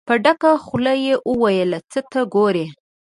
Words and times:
په 0.07 0.13
ډکه 0.23 0.51
خوله 0.65 0.93
يې 1.05 1.13
وويل: 1.29 1.71
څه 1.91 1.99
ته 2.11 2.19
ګورئ؟ 2.33 2.65